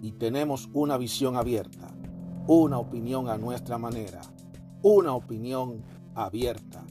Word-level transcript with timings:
Y 0.00 0.12
tenemos 0.12 0.68
una 0.74 0.96
visión 0.96 1.36
abierta, 1.36 1.92
una 2.46 2.78
opinión 2.78 3.28
a 3.28 3.36
nuestra 3.36 3.78
manera, 3.78 4.20
una 4.82 5.12
opinión 5.12 5.82
abierta. 6.14 6.84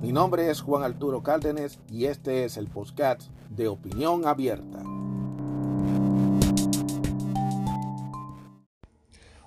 Mi 0.00 0.12
nombre 0.12 0.48
es 0.50 0.62
Juan 0.62 0.82
Arturo 0.82 1.22
Cárdenas 1.22 1.78
y 1.90 2.06
este 2.06 2.44
es 2.44 2.56
el 2.56 2.68
podcast 2.68 3.30
de 3.50 3.68
Opinión 3.68 4.26
Abierta. 4.26 4.82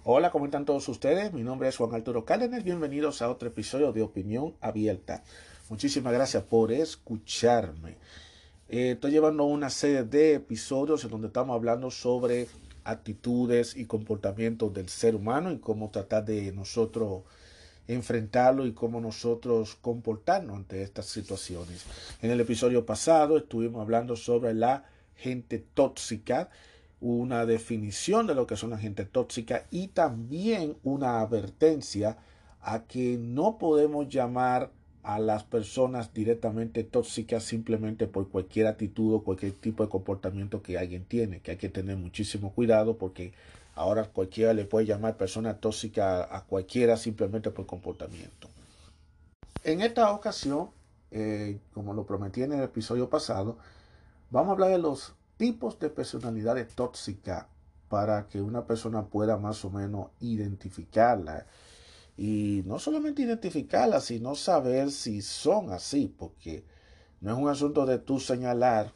Hola, 0.03 0.29
¿cómo 0.29 0.45
están 0.45 0.65
todos 0.65 0.87
ustedes? 0.89 1.33
Mi 1.33 1.41
nombre 1.41 1.69
es 1.69 1.77
Juan 1.77 1.95
Arturo 1.95 2.23
Cárdenas. 2.23 2.63
Bienvenidos 2.63 3.21
a 3.21 3.31
otro 3.31 3.47
episodio 3.47 3.93
de 3.93 4.03
Opinión 4.03 4.55
Abierta. 4.61 5.23
Muchísimas 5.69 6.13
gracias 6.13 6.43
por 6.43 6.71
escucharme. 6.71 7.97
Eh, 8.67 8.91
estoy 8.91 9.11
llevando 9.11 9.45
una 9.45 9.69
serie 9.69 10.03
de 10.03 10.35
episodios 10.35 11.03
en 11.03 11.09
donde 11.09 11.27
estamos 11.27 11.55
hablando 11.55 11.91
sobre 11.91 12.47
actitudes 12.83 13.75
y 13.75 13.85
comportamientos 13.85 14.73
del 14.73 14.89
ser 14.89 15.15
humano 15.15 15.51
y 15.51 15.59
cómo 15.59 15.89
tratar 15.89 16.25
de 16.25 16.51
nosotros 16.51 17.23
enfrentarlo 17.87 18.65
y 18.65 18.73
cómo 18.73 19.01
nosotros 19.01 19.75
comportarnos 19.81 20.55
ante 20.55 20.81
estas 20.81 21.07
situaciones. 21.07 21.85
En 22.21 22.31
el 22.31 22.39
episodio 22.39 22.85
pasado 22.85 23.37
estuvimos 23.37 23.81
hablando 23.81 24.15
sobre 24.15 24.53
la 24.53 24.85
gente 25.15 25.63
tóxica, 25.73 26.49
una 26.99 27.45
definición 27.45 28.27
de 28.27 28.35
lo 28.35 28.45
que 28.45 28.55
son 28.55 28.69
la 28.69 28.77
gente 28.77 29.05
tóxica 29.05 29.65
y 29.71 29.87
también 29.87 30.77
una 30.83 31.21
advertencia 31.21 32.17
a 32.61 32.83
que 32.83 33.17
no 33.19 33.57
podemos 33.57 34.07
llamar 34.07 34.71
a 35.03 35.19
las 35.19 35.43
personas 35.43 36.13
directamente 36.13 36.83
tóxicas 36.83 37.43
simplemente 37.43 38.07
por 38.07 38.29
cualquier 38.29 38.67
actitud 38.67 39.15
o 39.15 39.23
cualquier 39.23 39.53
tipo 39.53 39.83
de 39.83 39.89
comportamiento 39.89 40.61
que 40.61 40.77
alguien 40.77 41.05
tiene, 41.05 41.39
que 41.39 41.51
hay 41.51 41.57
que 41.57 41.69
tener 41.69 41.97
muchísimo 41.97 42.53
cuidado 42.53 42.97
porque 42.97 43.33
ahora 43.75 44.05
cualquiera 44.05 44.53
le 44.53 44.65
puede 44.65 44.85
llamar 44.85 45.17
persona 45.17 45.57
tóxica 45.57 46.35
a 46.35 46.43
cualquiera 46.45 46.97
simplemente 46.97 47.49
por 47.51 47.65
comportamiento. 47.65 48.47
En 49.63 49.81
esta 49.81 50.11
ocasión, 50.11 50.69
eh, 51.11 51.59
como 51.73 51.93
lo 51.93 52.05
prometí 52.05 52.43
en 52.43 52.53
el 52.53 52.63
episodio 52.63 53.09
pasado, 53.09 53.57
vamos 54.29 54.49
a 54.49 54.53
hablar 54.53 54.71
de 54.71 54.79
los 54.79 55.13
tipos 55.37 55.79
de 55.79 55.89
personalidades 55.89 56.73
tóxicas 56.75 57.45
para 57.89 58.27
que 58.27 58.41
una 58.41 58.65
persona 58.65 59.03
pueda 59.03 59.37
más 59.37 59.65
o 59.65 59.69
menos 59.69 60.07
identificarla 60.19 61.45
y 62.17 62.63
no 62.65 62.79
solamente 62.79 63.21
identificarla, 63.21 63.99
sino 64.01 64.35
saber 64.35 64.91
si 64.91 65.21
son 65.21 65.71
así, 65.71 66.13
porque 66.17 66.63
no 67.21 67.31
es 67.31 67.37
un 67.37 67.49
asunto 67.49 67.85
de 67.85 67.99
tú 67.99 68.19
señalar 68.19 68.93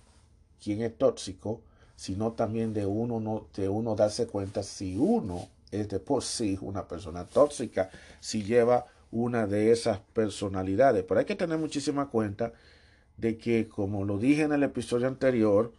quién 0.63 0.81
es 0.81 0.97
tóxico, 0.97 1.61
sino 1.95 2.33
también 2.33 2.73
de 2.73 2.85
uno, 2.85 3.19
no, 3.19 3.47
de 3.55 3.69
uno 3.69 3.95
darse 3.95 4.27
cuenta 4.27 4.63
si 4.63 4.97
uno 4.97 5.47
es 5.72 5.89
de 5.89 5.99
por 5.99 6.23
sí 6.23 6.57
una 6.61 6.88
persona 6.88 7.25
tóxica, 7.25 7.89
si 8.19 8.44
lleva 8.44 8.85
una 9.11 9.47
de 9.47 9.72
esas 9.72 10.00
personalidades. 10.13 11.03
Pero 11.07 11.19
hay 11.19 11.25
que 11.25 11.35
tener 11.35 11.57
muchísima 11.57 12.09
cuenta 12.09 12.53
de 13.17 13.38
que, 13.38 13.68
como 13.68 14.03
lo 14.03 14.18
dije 14.18 14.44
en 14.44 14.51
el 14.51 14.63
episodio 14.63 15.07
anterior, 15.07 15.72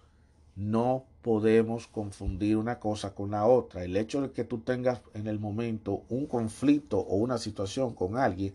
no 0.56 1.05
podemos 1.21 1.87
confundir 1.87 2.56
una 2.56 2.81
cosa 2.81 3.15
con 3.15 3.31
la 3.31 3.47
otra. 3.47 3.84
El 3.84 3.97
hecho 3.97 4.22
de 4.22 4.33
que 4.33 4.44
tú 4.44 4.59
tengas 4.59 5.03
en 5.15 5.27
el 5.27 5.39
momento 5.39 6.03
un 6.09 6.27
conflicto 6.27 6.99
o 6.99 7.17
una 7.17 7.39
situación 7.39 7.94
con 7.94 8.17
alguien, 8.17 8.55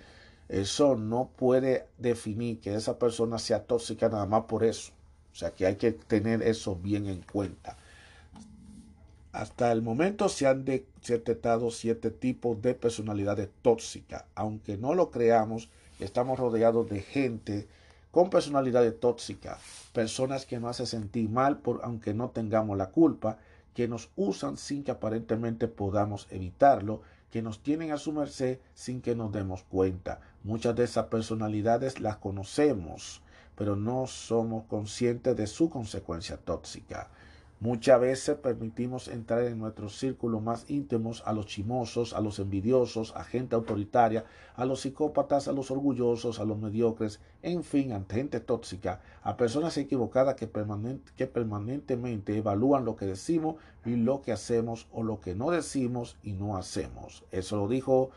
eso 0.50 0.96
no 0.98 1.30
puede 1.36 1.86
definir 1.98 2.60
que 2.60 2.74
esa 2.76 2.98
persona 2.98 3.38
sea 3.40 3.64
tóxica 3.64 4.10
nada 4.10 4.26
más 4.26 4.46
por 4.46 4.64
eso. 4.64 4.92
O 5.32 5.36
sea 5.36 5.52
que 5.52 5.66
hay 5.66 5.76
que 5.76 5.92
tener 5.92 6.42
eso 6.42 6.76
bien 6.76 7.08
en 7.08 7.22
cuenta. 7.22 7.78
Hasta 9.32 9.72
el 9.72 9.82
momento 9.82 10.28
se 10.28 10.46
han 10.46 10.66
detectado 10.66 11.72
siete 11.72 12.12
tipos 12.12 12.62
de 12.62 12.74
personalidades 12.74 13.50
tóxicas. 13.62 14.26
Aunque 14.36 14.76
no 14.76 14.94
lo 14.94 15.10
creamos, 15.10 15.70
estamos 16.00 16.38
rodeados 16.38 16.90
de 16.90 17.02
gente 17.02 17.68
con 18.12 18.30
personalidades 18.30 19.00
tóxicas, 19.00 19.60
personas 19.94 20.46
que 20.46 20.60
nos 20.60 20.72
hacen 20.72 21.02
sentir 21.02 21.30
mal 21.30 21.60
por 21.60 21.80
aunque 21.84 22.14
no 22.14 22.30
tengamos 22.30 22.78
la 22.78 22.90
culpa, 22.90 23.38
que 23.74 23.88
nos 23.88 24.10
usan 24.18 24.58
sin 24.58 24.84
que 24.84 24.92
aparentemente 24.92 25.70
podamos 25.70 26.28
evitarlo, 26.30 27.02
que 27.32 27.42
nos 27.42 27.64
tienen 27.64 27.92
a 27.92 27.98
su 27.98 28.12
merced 28.12 28.60
sin 28.74 29.02
que 29.02 29.16
nos 29.16 29.32
demos 29.32 29.64
cuenta. 29.64 30.20
Muchas 30.44 30.76
de 30.76 30.84
esas 30.84 31.06
personalidades 31.06 32.02
las 32.02 32.18
conocemos, 32.18 33.22
pero 33.56 33.78
no 33.78 34.08
somos 34.08 34.66
conscientes 34.66 35.38
de 35.38 35.48
su 35.48 35.70
consecuencia 35.70 36.36
tóxica. 36.36 37.10
Muchas 37.62 38.02
veces 38.02 38.38
permitimos 38.38 39.08
entrar 39.08 39.44
en 39.44 39.60
nuestros 39.60 39.96
círculos 39.96 40.42
más 40.42 40.68
íntimos 40.68 41.22
a 41.28 41.32
los 41.32 41.46
chimosos, 41.46 42.14
a 42.14 42.20
los 42.20 42.40
envidiosos, 42.40 43.16
a 43.16 43.24
gente 43.24 43.54
autoritaria, 43.54 44.26
a 44.56 44.66
los 44.66 44.82
psicópatas, 44.82 45.48
a 45.48 45.52
los 45.52 45.70
orgullosos, 45.70 46.40
a 46.40 46.46
los 46.46 46.58
mediocres, 46.58 47.20
en 47.44 47.64
fin, 47.64 47.92
a 47.94 48.04
gente 48.12 48.40
tóxica, 48.40 49.02
a 49.22 49.38
personas 49.38 49.78
equivocadas 49.78 50.34
que, 50.34 50.48
permanentemente 50.48 52.36
evalúan 52.36 52.84
lo 52.84 52.96
que 52.96 53.06
decimos 53.06 53.58
y 53.86 53.96
lo 53.96 54.24
que 54.24 54.32
hacemos 54.32 54.88
o 54.92 55.04
lo 55.04 55.22
que 55.22 55.36
no 55.36 55.52
decimos 55.52 56.18
y 56.24 56.34
no 56.34 56.58
hacemos. 56.58 57.26
Eso 57.30 57.58
lo 57.58 57.68
dijo 57.68 58.10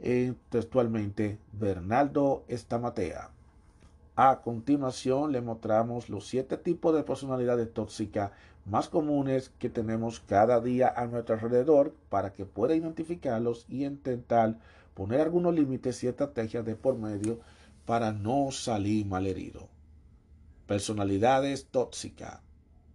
eh, 0.00 0.34
textualmente 0.48 1.38
Bernardo 1.52 2.42
Estamatea. 2.48 3.30
A 4.20 4.40
continuación 4.40 5.30
le 5.30 5.40
mostramos 5.40 6.08
los 6.08 6.26
siete 6.26 6.56
tipos 6.56 6.92
de 6.92 7.04
personalidades 7.04 7.72
tóxicas 7.72 8.32
más 8.68 8.88
comunes 8.88 9.50
que 9.58 9.70
tenemos 9.70 10.20
cada 10.20 10.60
día 10.60 10.92
a 10.94 11.06
nuestro 11.06 11.34
alrededor 11.34 11.94
para 12.08 12.32
que 12.32 12.44
pueda 12.44 12.74
identificarlos 12.74 13.64
y 13.68 13.84
intentar 13.84 14.58
poner 14.94 15.20
algunos 15.20 15.54
límites 15.54 16.02
y 16.04 16.08
estrategias 16.08 16.64
de 16.64 16.76
por 16.76 16.96
medio 16.96 17.40
para 17.86 18.12
no 18.12 18.50
salir 18.50 19.06
malherido. 19.06 19.68
Personalidades 20.66 21.68
tóxicas. 21.70 22.40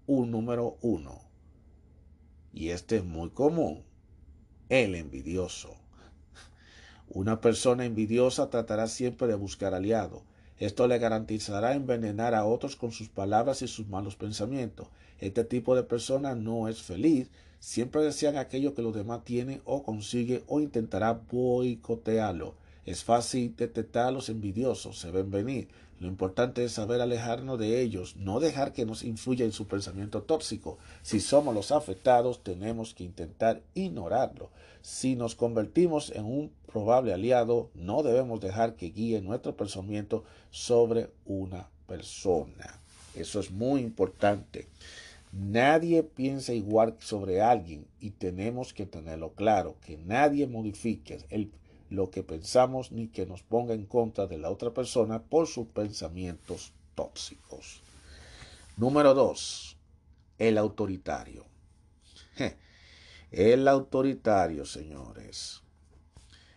Un 0.05 0.31
número 0.31 0.77
uno. 0.81 1.21
Y 2.53 2.69
este 2.69 2.97
es 2.97 3.03
muy 3.03 3.29
común. 3.31 3.83
El 4.69 4.95
envidioso. 4.95 5.75
Una 7.07 7.41
persona 7.41 7.85
envidiosa 7.85 8.49
tratará 8.49 8.87
siempre 8.87 9.27
de 9.27 9.35
buscar 9.35 9.73
aliados 9.73 10.23
esto 10.59 10.87
le 10.87 10.99
garantizará 10.99 11.73
envenenar 11.73 12.35
a 12.35 12.45
otros 12.45 12.75
con 12.75 12.91
sus 12.91 13.09
palabras 13.09 13.61
y 13.61 13.67
sus 13.67 13.87
malos 13.87 14.15
pensamientos. 14.15 14.87
Este 15.19 15.43
tipo 15.43 15.75
de 15.75 15.83
persona 15.83 16.35
no 16.35 16.67
es 16.67 16.81
feliz, 16.81 17.29
siempre 17.59 18.01
desean 18.01 18.37
aquello 18.37 18.73
que 18.73 18.81
los 18.81 18.93
demás 18.93 19.23
tienen 19.23 19.61
o 19.65 19.83
consigue 19.83 20.43
o 20.47 20.59
intentará 20.59 21.13
boicotearlo. 21.31 22.55
Es 22.85 23.03
fácil 23.03 23.55
detectar 23.55 24.07
a 24.07 24.11
los 24.11 24.29
envidiosos, 24.29 24.99
se 24.99 25.11
ven 25.11 25.31
venir. 25.31 25.69
Lo 25.99 26.09
importante 26.09 26.65
es 26.65 26.73
saber 26.73 26.99
alejarnos 26.99 27.57
de 27.57 27.81
ellos, 27.81 28.17
no 28.17 28.41
dejar 28.41 28.73
que 28.73 28.85
nos 28.85 29.03
influya 29.03 29.45
en 29.45 29.53
su 29.53 29.67
pensamiento 29.67 30.21
tóxico. 30.21 30.77
Si 31.01 31.21
somos 31.21 31.55
los 31.55 31.71
afectados, 31.71 32.43
tenemos 32.43 32.93
que 32.93 33.05
intentar 33.05 33.61
ignorarlo. 33.73 34.49
Si 34.81 35.15
nos 35.15 35.35
convertimos 35.35 36.11
en 36.11 36.25
un 36.25 36.51
probable 36.73 37.13
aliado, 37.13 37.69
no 37.75 38.03
debemos 38.03 38.41
dejar 38.41 38.75
que 38.75 38.89
guíe 38.89 39.21
nuestro 39.21 39.55
pensamiento 39.55 40.25
sobre 40.49 41.11
una 41.25 41.69
persona. 41.87 42.81
Eso 43.15 43.39
es 43.39 43.51
muy 43.51 43.81
importante. 43.81 44.67
Nadie 45.31 46.03
piensa 46.03 46.53
igual 46.53 46.97
sobre 46.99 47.41
alguien 47.41 47.87
y 47.99 48.11
tenemos 48.11 48.73
que 48.73 48.85
tenerlo 48.85 49.31
claro, 49.33 49.77
que 49.85 49.97
nadie 49.97 50.47
modifique 50.47 51.19
lo 51.89 52.11
que 52.11 52.23
pensamos 52.23 52.91
ni 52.91 53.07
que 53.07 53.25
nos 53.25 53.41
ponga 53.41 53.73
en 53.73 53.85
contra 53.85 54.27
de 54.27 54.37
la 54.37 54.49
otra 54.49 54.73
persona 54.73 55.21
por 55.21 55.47
sus 55.47 55.67
pensamientos 55.67 56.73
tóxicos. 56.95 57.81
Número 58.77 59.13
dos, 59.13 59.77
el 60.37 60.57
autoritario. 60.57 61.45
El 63.31 63.67
autoritario, 63.67 64.63
señores. 64.63 65.62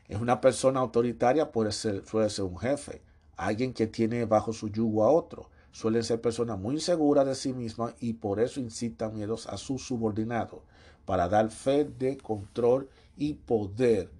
Es 0.08 0.20
una 0.20 0.40
persona 0.40 0.80
autoritaria, 0.80 1.50
puede 1.50 1.72
ser, 1.72 2.02
puede 2.02 2.30
ser 2.30 2.44
un 2.44 2.58
jefe, 2.58 3.02
alguien 3.36 3.72
que 3.72 3.86
tiene 3.86 4.24
bajo 4.24 4.52
su 4.52 4.68
yugo 4.68 5.04
a 5.04 5.10
otro. 5.10 5.50
Suelen 5.72 6.04
ser 6.04 6.20
personas 6.20 6.58
muy 6.58 6.76
inseguras 6.76 7.26
de 7.26 7.34
sí 7.34 7.52
mismas 7.52 7.94
y 8.00 8.14
por 8.14 8.40
eso 8.40 8.60
incitan 8.60 9.14
miedos 9.14 9.46
a 9.46 9.56
sus 9.56 9.86
subordinados. 9.86 10.60
para 11.04 11.28
dar 11.28 11.50
fe 11.50 11.84
de 11.84 12.16
control 12.16 12.88
y 13.16 13.34
poder 13.34 14.10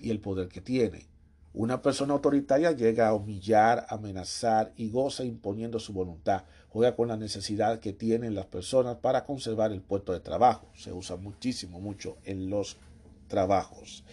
y 0.00 0.10
el 0.10 0.20
poder 0.20 0.48
que 0.48 0.60
tiene. 0.60 1.06
Una 1.52 1.82
persona 1.82 2.14
autoritaria 2.14 2.72
llega 2.72 3.08
a 3.08 3.14
humillar, 3.14 3.86
amenazar 3.88 4.72
y 4.76 4.90
goza 4.90 5.24
imponiendo 5.24 5.78
su 5.78 5.92
voluntad. 5.92 6.44
Juega 6.68 6.96
con 6.96 7.08
la 7.08 7.16
necesidad 7.16 7.78
que 7.78 7.92
tienen 7.92 8.34
las 8.34 8.46
personas 8.46 8.96
para 8.96 9.24
conservar 9.24 9.70
el 9.70 9.80
puesto 9.80 10.12
de 10.12 10.20
trabajo. 10.20 10.66
Se 10.74 10.92
usa 10.92 11.16
muchísimo, 11.16 11.80
mucho 11.80 12.16
en 12.24 12.50
los 12.50 12.76
trabajos. 13.28 14.04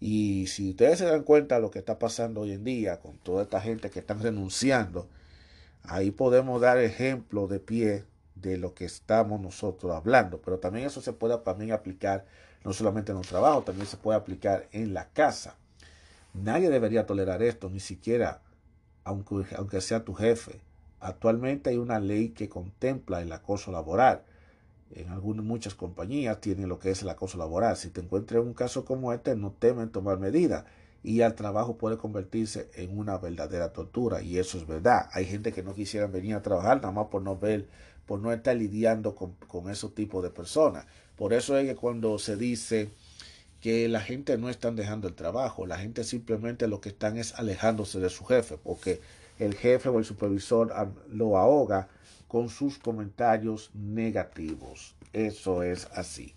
Y 0.00 0.46
si 0.46 0.70
ustedes 0.70 0.98
se 0.98 1.04
dan 1.04 1.22
cuenta 1.22 1.56
de 1.56 1.60
lo 1.60 1.70
que 1.70 1.78
está 1.78 1.98
pasando 1.98 2.40
hoy 2.40 2.52
en 2.52 2.64
día 2.64 3.00
con 3.00 3.18
toda 3.18 3.42
esta 3.42 3.60
gente 3.60 3.90
que 3.90 4.00
están 4.00 4.20
renunciando, 4.22 5.08
ahí 5.82 6.10
podemos 6.10 6.60
dar 6.60 6.78
ejemplo 6.78 7.46
de 7.46 7.60
pie 7.60 8.04
de 8.34 8.56
lo 8.56 8.74
que 8.74 8.86
estamos 8.86 9.40
nosotros 9.40 9.94
hablando. 9.94 10.40
Pero 10.40 10.58
también 10.58 10.86
eso 10.86 11.00
se 11.02 11.12
puede 11.12 11.36
también 11.38 11.72
aplicar 11.72 12.24
no 12.64 12.72
solamente 12.72 13.12
en 13.12 13.18
los 13.18 13.28
trabajos, 13.28 13.64
también 13.64 13.86
se 13.86 13.96
puede 13.96 14.18
aplicar 14.18 14.68
en 14.72 14.94
la 14.94 15.08
casa. 15.10 15.56
Nadie 16.34 16.70
debería 16.70 17.06
tolerar 17.06 17.42
esto, 17.42 17.70
ni 17.70 17.80
siquiera 17.80 18.40
aunque, 19.04 19.44
aunque 19.56 19.80
sea 19.80 20.04
tu 20.04 20.14
jefe. 20.14 20.60
Actualmente 21.00 21.70
hay 21.70 21.76
una 21.76 21.98
ley 21.98 22.30
que 22.30 22.48
contempla 22.48 23.22
el 23.22 23.32
acoso 23.32 23.72
laboral. 23.72 24.22
En 24.94 25.08
algunas 25.10 25.44
muchas 25.44 25.74
compañías 25.74 26.40
tienen 26.40 26.68
lo 26.68 26.78
que 26.78 26.90
es 26.90 27.02
el 27.02 27.08
acoso 27.08 27.38
laboral. 27.38 27.76
Si 27.76 27.90
te 27.90 28.00
encuentras 28.00 28.42
en 28.42 28.48
un 28.48 28.54
caso 28.54 28.84
como 28.84 29.12
este, 29.12 29.36
no 29.36 29.52
temen 29.52 29.90
tomar 29.90 30.18
medidas 30.18 30.64
y 31.02 31.22
al 31.22 31.34
trabajo 31.34 31.78
puede 31.78 31.96
convertirse 31.96 32.70
en 32.74 32.98
una 32.98 33.16
verdadera 33.18 33.72
tortura 33.72 34.22
y 34.22 34.38
eso 34.38 34.58
es 34.58 34.66
verdad. 34.66 35.08
Hay 35.12 35.26
gente 35.26 35.52
que 35.52 35.62
no 35.62 35.74
quisiera 35.74 36.06
venir 36.06 36.34
a 36.34 36.42
trabajar 36.42 36.76
nada 36.78 36.92
más 36.92 37.06
por 37.06 37.22
no 37.22 37.38
ver, 37.38 37.68
por 38.06 38.20
no 38.20 38.32
estar 38.32 38.56
lidiando 38.56 39.14
con, 39.14 39.34
con 39.46 39.70
esos 39.70 39.94
tipos 39.94 40.22
de 40.22 40.30
personas. 40.30 40.86
Por 41.16 41.32
eso 41.32 41.56
es 41.56 41.66
que 41.68 41.76
cuando 41.76 42.18
se 42.18 42.36
dice 42.36 42.90
que 43.60 43.88
la 43.88 44.00
gente 44.00 44.38
no 44.38 44.48
están 44.48 44.74
dejando 44.74 45.06
el 45.06 45.14
trabajo, 45.14 45.66
la 45.66 45.78
gente 45.78 46.04
simplemente 46.04 46.66
lo 46.66 46.80
que 46.80 46.88
están 46.90 47.16
es 47.16 47.34
alejándose 47.34 48.00
de 48.00 48.08
su 48.08 48.24
jefe, 48.24 48.56
porque 48.56 49.00
el 49.40 49.54
jefe 49.54 49.88
o 49.88 49.98
el 49.98 50.04
supervisor 50.04 50.72
lo 51.08 51.36
ahoga 51.36 51.88
con 52.28 52.48
sus 52.48 52.78
comentarios 52.78 53.70
negativos. 53.74 54.94
Eso 55.12 55.62
es 55.62 55.88
así. 55.94 56.34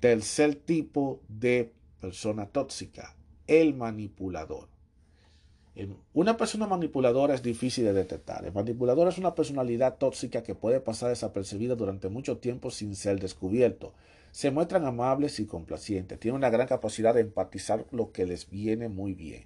Tercer 0.00 0.56
tipo 0.56 1.20
de 1.28 1.72
persona 2.00 2.46
tóxica, 2.46 3.16
el 3.46 3.74
manipulador. 3.74 4.68
Una 6.12 6.36
persona 6.36 6.66
manipuladora 6.66 7.34
es 7.34 7.42
difícil 7.42 7.84
de 7.84 7.92
detectar. 7.92 8.44
El 8.44 8.52
manipulador 8.52 9.08
es 9.08 9.18
una 9.18 9.34
personalidad 9.34 9.98
tóxica 9.98 10.42
que 10.42 10.54
puede 10.54 10.80
pasar 10.80 11.10
desapercibida 11.10 11.74
durante 11.74 12.08
mucho 12.08 12.38
tiempo 12.38 12.70
sin 12.70 12.96
ser 12.96 13.20
descubierto. 13.20 13.94
Se 14.32 14.50
muestran 14.50 14.86
amables 14.86 15.38
y 15.38 15.46
complacientes. 15.46 16.18
Tienen 16.18 16.36
una 16.36 16.50
gran 16.50 16.66
capacidad 16.66 17.14
de 17.14 17.20
empatizar 17.20 17.86
lo 17.90 18.10
que 18.10 18.26
les 18.26 18.50
viene 18.50 18.88
muy 18.88 19.14
bien. 19.14 19.44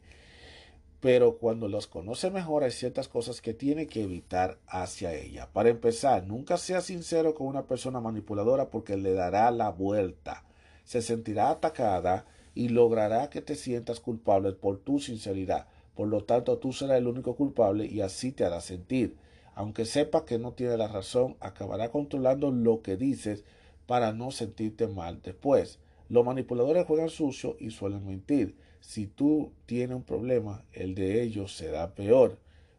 Pero 1.01 1.39
cuando 1.39 1.69
los 1.69 1.87
conoce 1.87 2.31
mejor 2.31 2.63
hay 2.63 2.73
ciertas 2.73 3.09
cosas 3.09 3.41
que 3.41 3.55
tiene 3.55 3.87
que 3.87 4.03
evitar 4.03 4.59
hacia 4.67 5.15
ella. 5.15 5.49
Para 5.53 5.71
empezar, 5.71 6.27
nunca 6.27 6.59
sea 6.59 6.81
sincero 6.81 7.35
con 7.35 7.47
una 7.47 7.67
persona 7.67 8.01
manipuladora 8.01 8.69
porque 8.69 8.97
le 8.97 9.15
dará 9.15 9.51
la 9.51 9.71
vuelta. 9.71 10.45
Se 10.85 11.01
sentirá 11.01 11.51
atacada 11.51 12.27
y 12.55 12.69
logrará 12.69 13.31
que 13.31 13.41
te 13.41 13.55
sientas 13.55 14.01
culpable 14.01 14.53
por 14.53 14.79
tu 14.79 14.99
sinceridad 14.99 15.67
por 16.01 16.09
lo 16.09 16.25
tanto, 16.25 16.57
tú 16.57 16.73
serás 16.73 16.97
el 16.97 17.07
único 17.07 17.37
culpable 17.37 17.85
y 17.85 18.01
así 18.01 18.33
te 18.33 18.47
hará 18.47 18.63
sentir. 18.63 19.19
Aunque 19.55 19.85
sepa 19.85 20.25
que 20.25 20.39
no 20.39 20.53
tiene 20.53 20.79
la 20.79 20.89
razón, 20.89 21.37
acabará 21.41 21.91
controlando 21.91 22.51
lo 22.51 22.81
que 22.81 22.97
dices 22.97 23.45
para 23.87 24.13
no 24.15 24.31
sentirte 24.31 24.87
mal 24.87 25.21
después. 25.23 25.79
Los 26.09 26.25
manipuladores 26.25 26.87
juegan 26.87 27.11
sucio 27.11 27.55
y 27.61 27.71
suelen 27.71 28.07
mentir. 28.07 28.57
Si 28.81 29.07
tú 29.07 29.53
tienes 29.67 29.97
un 29.97 30.03
problema, 30.03 30.63
el 30.73 30.95
de 30.95 31.23
ellos 31.23 31.57
será 31.57 31.95
peor. 31.95 32.39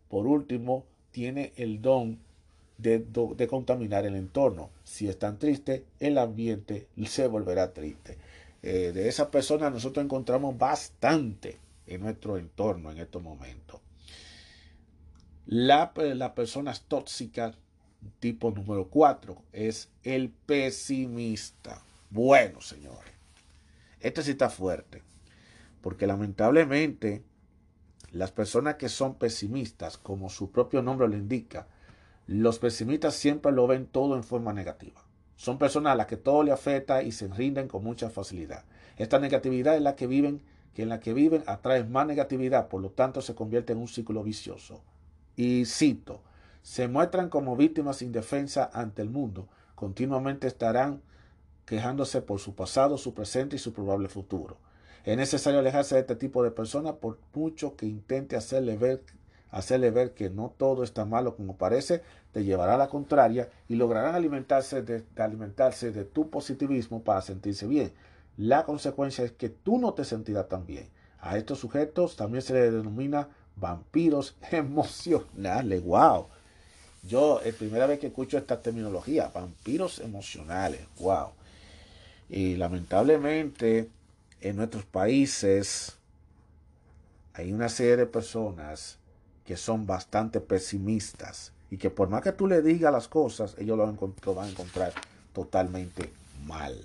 Por 0.09 0.27
último, 0.27 0.86
tiene 1.12 1.53
el 1.56 1.81
don 1.81 2.19
de, 2.77 3.48
contaminar 3.50 4.06
el 4.06 4.15
entorno. 4.15 4.69
Si 4.83 5.07
están 5.07 5.38
tristes, 5.38 5.83
el 6.00 6.18
ambiente 6.18 6.88
se 7.06 7.27
volverá 7.27 7.74
triste. 7.74 8.18
Eh, 8.63 8.92
de 8.94 9.07
esa 9.07 9.31
persona 9.31 9.69
nosotros 9.69 10.03
encontramos 10.03 10.57
bastante 10.57 11.57
en 11.88 12.01
nuestro 12.01 12.38
entorno 12.38 12.92
en 12.92 13.00
estos 13.00 13.21
momentos. 13.21 13.80
La, 15.45 15.92
la 15.95 16.36
persona 16.36 16.74
tóxica 16.88 17.53
tipo 18.19 18.51
número 18.51 18.88
4 18.88 19.42
es 19.53 19.89
el 20.03 20.30
pesimista. 20.30 21.83
Bueno, 22.09 22.62
señores, 22.62 23.13
este 24.00 24.24
sí 24.24 24.31
está 24.31 24.50
fuerte, 24.50 25.01
porque 25.81 26.07
lamentablemente 26.07 27.24
las 28.12 28.31
personas 28.31 28.75
que 28.75 28.89
son 28.89 29.16
pesimistas, 29.16 29.98
como 29.98 30.30
su 30.30 30.51
propio 30.51 30.81
nombre 30.81 31.07
lo 31.07 31.18
indica, 31.18 31.68
los 32.28 32.60
pesimistas 32.60 33.16
siempre 33.16 33.51
lo 33.51 33.68
ven 33.68 33.88
todo 33.88 34.16
en 34.16 34.24
forma 34.24 34.54
negativa. 34.54 35.01
Son 35.36 35.57
personas 35.57 35.94
a 35.94 35.95
las 35.95 36.07
que 36.07 36.18
todo 36.18 36.44
le 36.44 36.51
afecta 36.51 37.01
y 37.01 37.12
se 37.12 37.28
rinden 37.28 37.68
con 37.68 37.83
mucha 37.83 38.10
facilidad. 38.10 38.66
Esta 38.98 39.18
negatividad 39.18 39.75
es 39.75 39.81
la 39.81 39.95
que 39.95 40.07
viven 40.07 40.42
que 40.74 40.83
en 40.83 40.89
la 40.89 41.00
que 41.00 41.13
viven 41.13 41.44
atrae 41.48 41.84
más 41.84 42.07
negatividad, 42.07 42.68
por 42.69 42.81
lo 42.81 42.92
tanto 42.92 43.22
se 43.22 43.36
convierte 43.36 43.74
en 43.74 43.80
un 43.80 43.88
ciclo 43.88 44.24
vicioso. 44.24 44.84
Y 45.36 45.66
cito, 45.66 46.22
se 46.62 46.88
muestran 46.88 47.30
como 47.30 47.56
víctimas 47.56 48.01
indefensas 48.01 48.69
ante 48.74 49.01
el 49.01 49.10
mundo, 49.10 49.48
continuamente 49.75 50.48
estarán 50.48 51.01
quejándose 51.66 52.22
por 52.22 52.39
su 52.39 52.56
pasado, 52.56 52.98
su 52.98 53.13
presente 53.13 53.56
y 53.56 53.60
su 53.60 53.74
probable 53.74 54.07
futuro. 54.07 54.57
Es 55.03 55.18
necesario 55.18 55.59
alejarse 55.59 55.95
de 55.95 56.01
este 56.01 56.15
tipo 56.15 56.44
de 56.44 56.51
personas 56.51 56.94
por 56.94 57.18
mucho 57.33 57.75
que 57.75 57.88
intente 57.88 58.36
hacerle 58.36 58.77
ver, 58.77 59.01
hacerle 59.50 59.89
ver 59.89 60.13
que 60.13 60.30
no 60.30 60.53
todo 60.56 60.83
está 60.83 61.06
malo 61.06 61.36
como 61.36 61.57
parece, 61.57 62.03
te 62.31 62.44
llevará 62.44 62.75
a 62.75 62.77
la 62.77 62.88
contraria 62.88 63.50
y 63.68 63.75
lograrán 63.75 64.13
alimentarse 64.13 64.83
de, 64.83 65.03
alimentarse 65.18 65.92
de 65.92 66.06
tu 66.06 66.30
positivismo 66.30 67.03
para 67.03 67.21
sentirse 67.21 67.65
bien. 67.65 67.92
La 68.38 68.63
consecuencia 68.63 69.25
es 69.25 69.31
que 69.31 69.50
tú 69.50 69.80
no 69.80 69.94
te 69.94 70.06
sentirás 70.06 70.48
tan 70.48 70.65
bien. 70.68 70.88
A 71.19 71.38
estos 71.38 71.59
sujetos 71.59 72.15
también 72.15 72.44
se 72.44 72.53
les 72.53 72.71
denomina 72.71 73.27
vampiros 73.56 74.36
emocionales. 74.51 75.83
¡Wow! 75.83 76.27
Yo, 77.03 77.42
es 77.42 77.56
primera 77.56 77.88
vez 77.88 78.00
que 78.00 78.07
escucho 78.07 78.38
esta 78.38 78.62
terminología, 78.62 79.31
vampiros 79.33 80.00
emocionales. 80.00 80.81
¡Wow! 81.00 81.30
Y 82.30 82.56
lamentablemente 82.56 83.89
en 84.41 84.55
nuestros 84.55 84.86
países 84.86 85.98
hay 87.33 87.53
una 87.53 87.69
serie 87.69 87.95
de 87.95 88.05
personas 88.05 88.98
que 89.45 89.55
son 89.55 89.86
bastante 89.86 90.41
pesimistas 90.41 91.53
y 91.69 91.77
que 91.77 91.89
por 91.89 92.10
más 92.10 92.21
que 92.21 92.31
tú 92.31 92.48
le 92.48 92.62
digas 92.62 92.91
las 92.91 93.07
cosas, 93.07 93.55
ellos 93.57 93.77
lo 93.77 93.83
van 94.36 94.45
a 94.45 94.50
encontrar 94.50 94.93
totalmente 95.33 96.12
mal. 96.45 96.75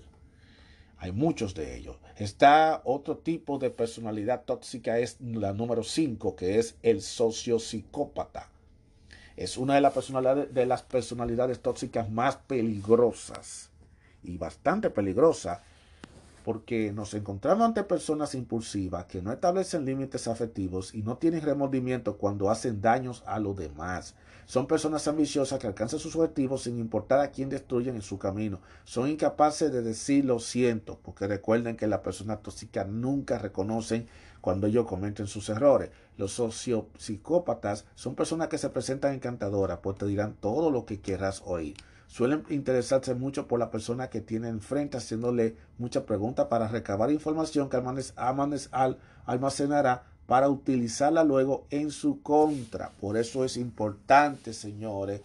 Hay 0.99 1.13
muchos 1.13 1.55
de 1.55 1.77
ellos. 1.77 1.97
Está 2.17 2.81
otro 2.85 3.19
tipo 3.19 3.59
de 3.59 3.71
personalidad 3.71 4.45
tóxica, 4.45 4.99
es 4.99 5.17
la 5.21 5.53
número 5.53 5.83
5, 5.83 6.37
que 6.37 6.59
es 6.59 6.77
el 6.83 7.03
sociopsicópata. 7.03 8.49
Es 9.37 9.59
una 9.59 9.75
de 9.75 9.81
las 9.83 9.93
personalidades, 9.93 10.55
de 10.55 10.65
las 10.65 10.83
personalidades 10.83 11.61
tóxicas 11.61 12.09
más 12.11 12.37
peligrosas 12.37 13.71
y 14.23 14.39
bastante 14.39 14.89
peligrosa 14.89 15.63
porque 16.47 16.93
nos 16.93 17.13
encontramos 17.15 17.67
ante 17.67 17.83
personas 17.83 18.37
impulsivas 18.37 19.07
que 19.07 19.21
no 19.21 19.33
establecen 19.33 19.85
límites 19.85 20.29
afectivos 20.29 20.95
y 20.95 21.03
no 21.03 21.19
tienen 21.19 21.43
remordimiento 21.43 22.19
cuando 22.19 22.51
hacen 22.51 22.81
daños 22.81 23.25
a 23.27 23.41
los 23.41 23.57
demás. 23.57 24.15
Son 24.45 24.69
personas 24.69 25.09
ambiciosas 25.09 25.59
que 25.59 25.67
alcanzan 25.67 25.99
sus 25.99 26.15
objetivos 26.15 26.63
sin 26.63 26.79
importar 26.79 27.19
a 27.19 27.33
quién 27.33 27.49
destruyen 27.49 27.97
en 27.97 28.03
su 28.03 28.17
camino. 28.21 28.61
Son 28.85 29.09
incapaces 29.09 29.73
de 29.73 29.83
decir 29.83 30.25
lo 30.25 30.39
siento, 30.39 31.01
porque 31.03 31.27
recuerden 31.27 31.77
que 31.77 31.89
las 31.89 32.03
personas 32.03 32.41
tóxicas 32.45 32.87
nunca 32.87 33.39
reconocen 33.39 34.07
cuando 34.41 34.69
ellos 34.69 34.87
cometen 34.87 35.27
sus 35.27 35.49
errores. 35.49 35.91
Los 36.17 36.31
sociopsicópatas 36.31 37.87
son 37.97 38.15
personas 38.15 38.47
que 38.47 38.59
se 38.59 38.71
presentan 38.71 39.15
encantadoras, 39.15 39.81
pues 39.83 39.99
te 39.99 40.07
dirán 40.07 40.37
todo 40.39 40.71
lo 40.71 40.87
que 40.87 41.01
quieras 41.01 41.43
oír. 41.45 41.75
Suelen 42.07 42.45
interesarse 42.51 43.15
mucho 43.15 43.49
por 43.49 43.59
la 43.59 43.71
persona 43.71 44.09
que 44.09 44.21
tiene 44.21 44.49
enfrente, 44.49 44.97
haciéndole 44.97 45.57
muchas 45.79 46.05
preguntas 46.05 46.47
para 46.47 46.69
recabar 46.69 47.11
información 47.11 47.69
que 47.69 47.83
almacenará 49.27 50.05
para 50.27 50.49
utilizarla 50.49 51.25
luego 51.25 51.67
en 51.71 51.91
su 51.91 52.23
contra. 52.23 52.91
Por 53.01 53.17
eso 53.17 53.45
es 53.45 53.57
importante, 53.57 54.53
señores, 54.53 55.23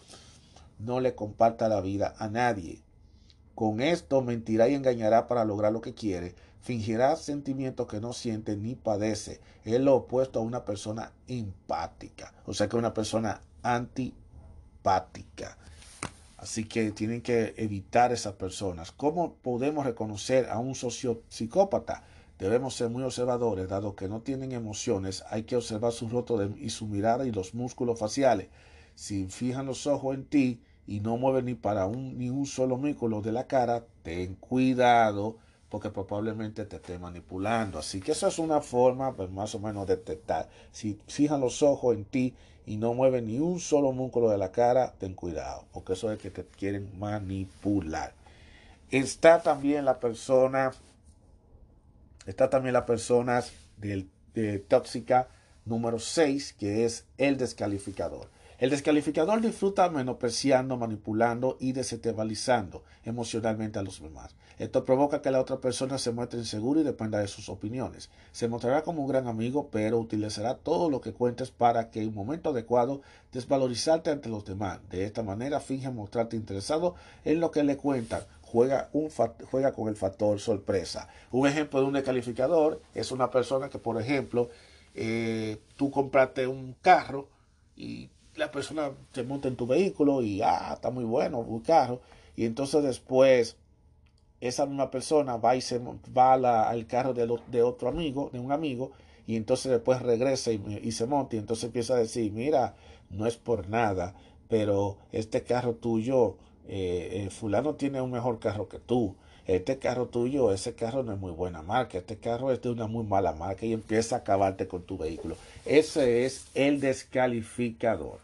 no 0.79 0.99
le 0.99 1.15
comparta 1.15 1.69
la 1.69 1.81
vida 1.81 2.13
a 2.17 2.27
nadie. 2.29 2.81
Con 3.55 3.81
esto 3.81 4.21
mentirá 4.21 4.67
y 4.69 4.75
engañará 4.75 5.27
para 5.27 5.45
lograr 5.45 5.71
lo 5.71 5.81
que 5.81 5.93
quiere. 5.93 6.35
Fingirá 6.61 7.15
sentimientos 7.15 7.87
que 7.87 7.99
no 7.99 8.13
siente 8.13 8.55
ni 8.55 8.75
padece. 8.75 9.41
Es 9.65 9.79
lo 9.79 9.95
opuesto 9.95 10.39
a 10.39 10.43
una 10.43 10.65
persona 10.65 11.11
empática. 11.27 12.33
O 12.45 12.53
sea 12.53 12.69
que 12.69 12.77
una 12.77 12.93
persona 12.93 13.41
antipática. 13.63 15.57
Así 16.41 16.65
que 16.65 16.91
tienen 16.91 17.21
que 17.21 17.53
evitar 17.55 18.11
esas 18.11 18.33
personas. 18.33 18.91
¿Cómo 18.91 19.35
podemos 19.35 19.85
reconocer 19.85 20.49
a 20.49 20.57
un 20.57 20.73
sociopsicópata? 20.73 22.03
Debemos 22.39 22.73
ser 22.73 22.89
muy 22.89 23.03
observadores, 23.03 23.69
dado 23.69 23.95
que 23.95 24.07
no 24.07 24.21
tienen 24.21 24.51
emociones, 24.51 25.23
hay 25.29 25.43
que 25.43 25.55
observar 25.55 25.91
su 25.91 26.09
rostro 26.09 26.43
y 26.57 26.71
su 26.71 26.87
mirada 26.87 27.27
y 27.27 27.31
los 27.31 27.53
músculos 27.53 27.99
faciales. 27.99 28.47
Si 28.95 29.27
fijan 29.27 29.67
los 29.67 29.85
ojos 29.85 30.15
en 30.15 30.25
ti 30.25 30.59
y 30.87 31.01
no 31.01 31.15
mueven 31.17 31.45
ni 31.45 31.53
para 31.53 31.85
un, 31.85 32.17
ni 32.17 32.31
un 32.31 32.47
solo 32.47 32.75
músculo 32.75 33.21
de 33.21 33.33
la 33.33 33.45
cara, 33.45 33.85
ten 34.01 34.33
cuidado 34.33 35.37
porque 35.69 35.91
probablemente 35.91 36.65
te 36.65 36.77
esté 36.77 36.97
manipulando. 36.97 37.77
Así 37.77 38.01
que 38.01 38.13
eso 38.13 38.27
es 38.27 38.39
una 38.39 38.61
forma 38.61 39.15
pues, 39.15 39.29
más 39.29 39.53
o 39.53 39.59
menos 39.59 39.85
de 39.85 39.97
detectar. 39.97 40.49
Si 40.71 40.99
fijan 41.05 41.39
los 41.39 41.61
ojos 41.61 41.95
en 41.95 42.05
ti 42.05 42.33
y 42.65 42.77
no 42.77 42.93
mueven 42.93 43.27
ni 43.27 43.39
un 43.39 43.59
solo 43.59 43.91
músculo 43.91 44.29
de 44.29 44.37
la 44.37 44.51
cara, 44.51 44.93
ten 44.97 45.13
cuidado, 45.13 45.65
porque 45.73 45.93
eso 45.93 46.11
es 46.11 46.19
que 46.19 46.29
te 46.29 46.43
quieren 46.45 46.89
manipular. 46.99 48.13
Está 48.89 49.41
también 49.41 49.85
la 49.85 49.99
persona 49.99 50.71
Está 52.25 52.49
también 52.49 52.73
la 52.73 52.85
persona 52.85 53.43
del, 53.77 54.09
de 54.33 54.59
tóxica 54.59 55.27
número 55.65 55.99
6, 55.99 56.53
que 56.53 56.85
es 56.85 57.05
el 57.17 57.37
descalificador. 57.37 58.27
El 58.61 58.69
descalificador 58.69 59.41
disfruta 59.41 59.89
menospreciando, 59.89 60.77
manipulando 60.77 61.57
y 61.59 61.71
desestabilizando 61.71 62.83
emocionalmente 63.03 63.79
a 63.79 63.81
los 63.81 63.99
demás. 63.99 64.35
Esto 64.59 64.85
provoca 64.85 65.23
que 65.23 65.31
la 65.31 65.41
otra 65.41 65.57
persona 65.57 65.97
se 65.97 66.11
muestre 66.11 66.37
insegura 66.37 66.81
y 66.81 66.83
dependa 66.83 67.17
de 67.17 67.27
sus 67.27 67.49
opiniones. 67.49 68.11
Se 68.31 68.47
mostrará 68.47 68.83
como 68.83 69.01
un 69.01 69.07
gran 69.07 69.27
amigo, 69.27 69.69
pero 69.71 69.97
utilizará 69.97 70.57
todo 70.57 70.91
lo 70.91 71.01
que 71.01 71.11
cuentes 71.11 71.49
para 71.49 71.89
que 71.89 72.03
en 72.03 72.09
un 72.09 72.13
momento 72.13 72.51
adecuado 72.51 73.01
desvalorizarte 73.31 74.11
ante 74.11 74.29
los 74.29 74.45
demás. 74.45 74.79
De 74.91 75.05
esta 75.05 75.23
manera 75.23 75.59
finge 75.59 75.89
mostrarte 75.89 76.35
interesado 76.35 76.93
en 77.25 77.39
lo 77.39 77.49
que 77.49 77.63
le 77.63 77.77
cuentan, 77.77 78.21
juega, 78.43 78.91
con 78.91 79.87
el 79.87 79.95
factor 79.95 80.39
sorpresa. 80.39 81.07
Un 81.31 81.47
ejemplo 81.47 81.79
de 81.79 81.87
un 81.87 81.93
descalificador 81.93 82.79
es 82.93 83.11
una 83.11 83.31
persona 83.31 83.69
que, 83.69 83.79
por 83.79 83.99
ejemplo, 83.99 84.51
eh, 84.93 85.57
tú 85.77 85.89
compraste 85.89 86.45
un 86.45 86.75
carro 86.79 87.27
y 87.75 88.11
la 88.35 88.51
persona 88.51 88.91
se 89.13 89.23
monta 89.23 89.47
en 89.47 89.55
tu 89.55 89.67
vehículo 89.67 90.21
y, 90.21 90.41
ah, 90.41 90.71
está 90.73 90.89
muy 90.89 91.03
bueno 91.03 91.39
un 91.39 91.59
carro. 91.61 92.01
Y 92.35 92.45
entonces 92.45 92.83
después 92.83 93.57
esa 94.41 94.65
misma 94.65 94.89
persona 94.89 95.37
va 95.37 95.55
y 95.55 95.61
se 95.61 95.79
va 95.79 96.69
al 96.69 96.87
carro 96.87 97.13
de, 97.13 97.27
de, 97.47 97.61
otro 97.61 97.89
amigo, 97.89 98.29
de 98.33 98.39
un 98.39 98.51
amigo, 98.51 98.91
y 99.27 99.35
entonces 99.35 99.71
después 99.71 100.01
regresa 100.01 100.51
y, 100.51 100.91
se 100.91 101.05
monta 101.05 101.35
y 101.35 101.39
entonces 101.39 101.65
empieza 101.65 101.93
a 101.93 101.97
decir, 101.97 102.31
mira, 102.31 102.75
no 103.11 103.27
es 103.27 103.37
por 103.37 103.69
nada, 103.69 104.15
pero 104.49 104.97
este 105.11 105.43
carro 105.43 105.75
tuyo 105.75 106.37
eh, 106.67 107.25
eh, 107.25 107.29
fulano 107.29 107.75
tiene 107.75 108.01
un 108.01 108.11
mejor 108.11 108.39
carro 108.39 108.67
que 108.67 108.79
tú, 108.79 109.15
este 109.55 109.79
carro 109.79 110.07
tuyo, 110.07 110.53
ese 110.53 110.73
carro 110.73 111.03
no 111.03 111.13
es 111.13 111.19
muy 111.19 111.31
buena 111.31 111.61
marca, 111.61 111.97
este 111.97 112.17
carro 112.17 112.51
es 112.51 112.61
de 112.61 112.69
una 112.69 112.87
muy 112.87 113.03
mala 113.05 113.33
marca 113.33 113.65
y 113.65 113.73
empieza 113.73 114.15
a 114.15 114.19
acabarte 114.19 114.67
con 114.67 114.83
tu 114.83 114.97
vehículo. 114.97 115.35
Ese 115.65 116.25
es 116.25 116.45
el 116.53 116.79
descalificador, 116.79 118.19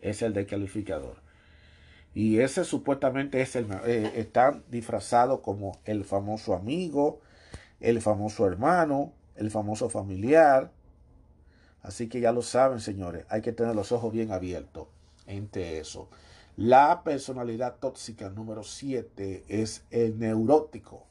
es 0.00 0.22
el 0.22 0.34
descalificador. 0.34 1.16
Y 2.14 2.40
ese 2.40 2.64
supuestamente 2.64 3.40
es 3.40 3.54
el, 3.56 3.66
eh, 3.86 4.26
disfrazado 4.68 5.40
como 5.42 5.78
el 5.84 6.04
famoso 6.04 6.54
amigo, 6.54 7.20
el 7.80 8.00
famoso 8.00 8.46
hermano, 8.46 9.12
el 9.36 9.50
famoso 9.50 9.88
familiar. 9.88 10.70
Así 11.82 12.08
que 12.08 12.20
ya 12.20 12.32
lo 12.32 12.42
saben, 12.42 12.80
señores, 12.80 13.24
hay 13.28 13.40
que 13.40 13.52
tener 13.52 13.74
los 13.74 13.92
ojos 13.92 14.12
bien 14.12 14.32
abiertos 14.32 14.88
entre 15.26 15.78
eso. 15.78 16.08
La 16.58 17.04
personalidad 17.04 17.76
tóxica 17.76 18.30
número 18.30 18.64
7 18.64 19.44
es 19.46 19.84
el 19.92 20.18
neurótico. 20.18 21.06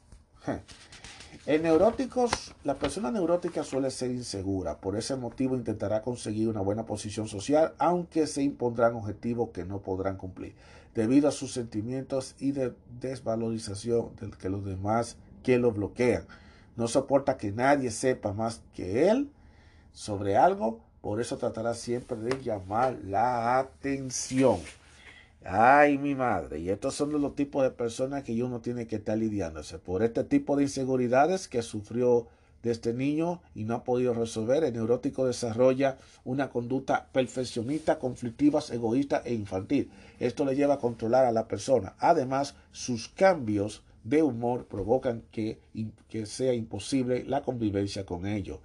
En 1.46 1.62
neuróticos, 1.62 2.54
la 2.64 2.74
persona 2.74 3.10
neurótica 3.10 3.64
suele 3.64 3.90
ser 3.90 4.10
insegura, 4.10 4.78
por 4.78 4.94
ese 4.94 5.16
motivo 5.16 5.56
intentará 5.56 6.02
conseguir 6.02 6.50
una 6.50 6.60
buena 6.60 6.84
posición 6.84 7.28
social, 7.28 7.72
aunque 7.78 8.26
se 8.26 8.42
impondrán 8.42 8.94
objetivos 8.94 9.48
que 9.48 9.64
no 9.64 9.80
podrán 9.80 10.18
cumplir, 10.18 10.54
debido 10.94 11.28
a 11.28 11.32
sus 11.32 11.54
sentimientos 11.54 12.34
y 12.38 12.52
de 12.52 12.74
desvalorización 13.00 14.16
de 14.16 14.30
que 14.32 14.50
los 14.50 14.66
demás 14.66 15.16
que 15.42 15.56
lo 15.56 15.72
bloquean. 15.72 16.26
No 16.76 16.88
soporta 16.88 17.38
que 17.38 17.52
nadie 17.52 17.90
sepa 17.90 18.34
más 18.34 18.60
que 18.74 19.08
él 19.08 19.30
sobre 19.94 20.36
algo, 20.36 20.80
por 21.00 21.22
eso 21.22 21.38
tratará 21.38 21.72
siempre 21.72 22.18
de 22.18 22.38
llamar 22.42 22.98
la 23.02 23.58
atención. 23.58 24.58
Ay, 25.44 25.98
mi 25.98 26.14
madre. 26.14 26.58
Y 26.58 26.70
estos 26.70 26.94
son 26.94 27.12
los 27.20 27.34
tipos 27.34 27.62
de 27.62 27.70
personas 27.70 28.24
que 28.24 28.42
uno 28.42 28.60
tiene 28.60 28.86
que 28.86 28.96
estar 28.96 29.16
lidiándose. 29.16 29.78
Por 29.78 30.02
este 30.02 30.24
tipo 30.24 30.56
de 30.56 30.64
inseguridades 30.64 31.48
que 31.48 31.62
sufrió 31.62 32.26
de 32.62 32.72
este 32.72 32.92
niño 32.92 33.40
y 33.54 33.64
no 33.64 33.76
ha 33.76 33.84
podido 33.84 34.14
resolver, 34.14 34.64
el 34.64 34.74
neurótico 34.74 35.26
desarrolla 35.26 35.96
una 36.24 36.50
conducta 36.50 37.06
perfeccionista, 37.12 37.98
conflictiva, 37.98 38.60
egoísta 38.70 39.22
e 39.24 39.32
infantil. 39.32 39.90
Esto 40.18 40.44
le 40.44 40.56
lleva 40.56 40.74
a 40.74 40.78
controlar 40.78 41.24
a 41.24 41.32
la 41.32 41.46
persona. 41.46 41.94
Además, 41.98 42.56
sus 42.72 43.08
cambios 43.08 43.82
de 44.02 44.22
humor 44.22 44.66
provocan 44.66 45.22
que, 45.30 45.60
que 46.08 46.26
sea 46.26 46.52
imposible 46.52 47.24
la 47.24 47.42
convivencia 47.42 48.04
con 48.04 48.26
ellos. 48.26 48.58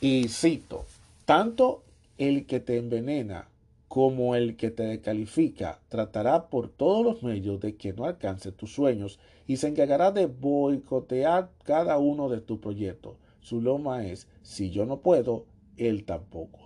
Y 0.00 0.28
cito, 0.28 0.86
tanto 1.26 1.82
el 2.18 2.46
que 2.46 2.60
te 2.60 2.78
envenena 2.78 3.46
como 3.92 4.34
el 4.36 4.56
que 4.56 4.70
te 4.70 4.84
descalifica, 4.84 5.78
tratará 5.90 6.48
por 6.48 6.70
todos 6.70 7.04
los 7.04 7.22
medios 7.22 7.60
de 7.60 7.76
que 7.76 7.92
no 7.92 8.06
alcance 8.06 8.50
tus 8.50 8.72
sueños 8.72 9.18
y 9.46 9.58
se 9.58 9.68
encargará 9.68 10.12
de 10.12 10.24
boicotear 10.24 11.50
cada 11.62 11.98
uno 11.98 12.30
de 12.30 12.40
tus 12.40 12.58
proyectos. 12.58 13.18
Su 13.42 13.60
loma 13.60 14.06
es, 14.06 14.28
si 14.42 14.70
yo 14.70 14.86
no 14.86 15.00
puedo, 15.00 15.44
él 15.76 16.06
tampoco. 16.06 16.58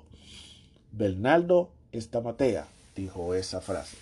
Bernardo 0.93 1.71
Estamatea 1.91 2.69
dijo 2.95 3.35
esa 3.35 3.61
frase. 3.61 3.97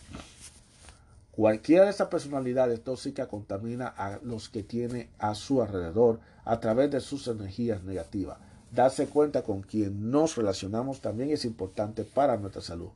Cualquiera 1.31 1.85
de 1.85 1.93
esas 1.93 2.09
personalidades 2.09 2.85
tóxicas 2.85 3.29
contamina 3.29 3.87
a 3.87 4.19
los 4.23 4.51
que 4.51 4.63
tiene 4.63 5.09
a 5.19 5.35
su 5.35 5.63
alrededor 5.63 6.21
a 6.45 6.61
través 6.61 6.91
de 6.91 7.01
sus 7.01 7.27
energías 7.27 7.85
negativas. 7.85 8.37
Darse 8.71 9.07
cuenta 9.07 9.45
con 9.45 9.63
quien 9.63 10.11
nos 10.11 10.37
relacionamos 10.37 11.01
también 11.01 11.31
es 11.31 11.47
importante 11.47 12.05
para 12.05 12.37
nuestra 12.37 12.61
salud. 12.61 12.91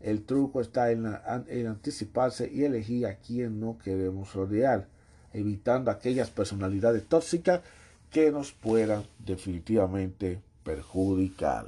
El 0.00 0.24
truco 0.24 0.60
está 0.60 0.90
en, 0.92 1.06
anticiparse 1.06 2.50
y 2.52 2.64
elegir 2.64 3.06
a 3.06 3.16
quien 3.16 3.60
no 3.60 3.78
queremos 3.78 4.32
rodear, 4.32 4.88
evitando 5.32 5.90
aquellas 5.90 6.30
personalidades 6.30 7.06
tóxicas 7.06 7.60
que 8.10 8.30
nos 8.30 8.52
puedan 8.52 9.04
definitivamente 9.18 10.40
perjudicar. 10.64 11.66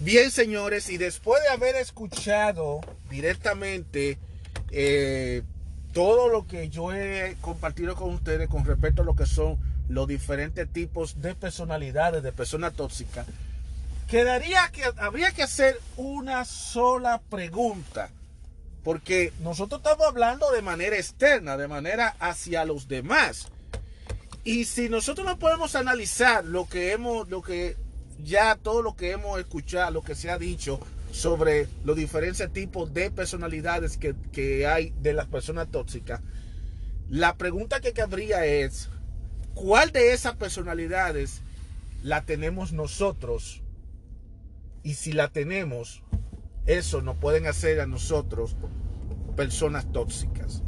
Bien, 0.00 0.30
señores, 0.30 0.90
y 0.90 0.96
después 0.96 1.42
de 1.42 1.48
haber 1.50 1.76
escuchado 1.76 2.80
directamente 3.10 4.18
eh, 4.70 5.42
todo 5.92 6.28
lo 6.28 6.46
que 6.46 6.68
yo 6.68 6.92
he 6.92 7.36
compartido 7.40 7.94
con 7.94 8.14
ustedes 8.14 8.48
con 8.48 8.64
respecto 8.64 9.02
a 9.02 9.04
lo 9.04 9.14
que 9.14 9.26
son 9.26 9.58
los 9.88 10.06
diferentes 10.06 10.68
tipos 10.72 11.20
de 11.20 11.34
personalidades, 11.34 12.22
de 12.22 12.32
personas 12.32 12.74
tóxicas, 12.74 13.26
quedaría 14.10 14.68
que 14.72 14.82
habría 14.98 15.30
que 15.30 15.44
hacer 15.44 15.78
una 15.96 16.44
sola 16.44 17.20
pregunta. 17.30 18.10
Porque 18.82 19.32
nosotros 19.40 19.80
estamos 19.82 20.06
hablando 20.06 20.50
de 20.50 20.62
manera 20.62 20.96
externa, 20.96 21.56
de 21.56 21.68
manera 21.68 22.16
hacia 22.18 22.64
los 22.64 22.88
demás. 22.88 23.48
Y 24.42 24.64
si 24.64 24.88
nosotros 24.88 25.26
no 25.26 25.38
podemos 25.38 25.76
analizar 25.76 26.44
lo 26.44 26.66
que 26.66 26.92
hemos, 26.92 27.28
lo 27.28 27.42
que 27.42 27.76
ya 28.24 28.56
todo 28.56 28.82
lo 28.82 28.96
que 28.96 29.12
hemos 29.12 29.38
escuchado, 29.38 29.90
lo 29.90 30.02
que 30.02 30.14
se 30.14 30.30
ha 30.30 30.38
dicho 30.38 30.80
sobre 31.12 31.68
los 31.84 31.96
diferentes 31.96 32.50
tipos 32.52 32.92
de 32.94 33.10
personalidades 33.10 33.96
que, 33.96 34.14
que 34.32 34.66
hay 34.66 34.94
de 35.00 35.12
las 35.12 35.26
personas 35.26 35.70
tóxicas, 35.70 36.20
la 37.10 37.36
pregunta 37.36 37.80
que 37.80 37.92
cabría 37.92 38.46
es, 38.46 38.88
¿cuál 39.54 39.92
de 39.92 40.14
esas 40.14 40.36
personalidades 40.36 41.42
la 42.02 42.22
tenemos 42.22 42.72
nosotros 42.72 43.60
y 44.82 44.94
si 44.94 45.12
la 45.12 45.28
tenemos, 45.28 46.02
eso 46.66 47.02
nos 47.02 47.16
pueden 47.16 47.46
hacer 47.46 47.80
a 47.80 47.86
nosotros 47.86 48.56
personas 49.36 49.90
tóxicas. 49.92 50.62